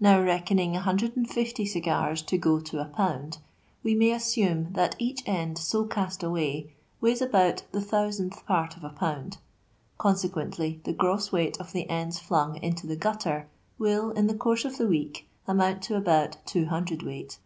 Now, 0.00 0.20
reckoning 0.20 0.72
150 0.72 1.64
cigars 1.64 2.22
to 2.22 2.36
go 2.36 2.58
to 2.58 2.80
a 2.80 2.84
pound, 2.86 3.38
we 3.84 3.94
may 3.94 4.10
assume 4.10 4.72
that 4.72 4.96
each 4.98 5.22
end 5.24 5.56
so 5.56 5.84
cast 5.84 6.24
away 6.24 6.72
weighs 7.00 7.22
about 7.22 7.62
the 7.70 7.80
thousandth 7.80 8.44
part 8.44 8.76
of 8.76 8.82
a 8.82 8.88
pound; 8.90 9.38
consequently 9.96 10.80
the 10.82 10.92
gross 10.92 11.30
weight 11.30 11.60
of 11.60 11.70
the 11.70 11.88
ends 11.88 12.18
flung 12.18 12.60
into 12.60 12.88
the 12.88 12.96
gutter 12.96 13.46
will, 13.78 14.10
in 14.10 14.26
the 14.26 14.34
course 14.34 14.64
of 14.64 14.78
the 14.78 14.88
week, 14.88 15.28
amount 15.46 15.82
to 15.82 15.96
about 15.96 16.38
2 16.46 16.66
cwt. 16.66 17.38